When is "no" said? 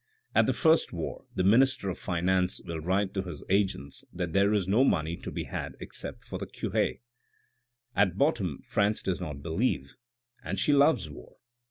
4.67-4.83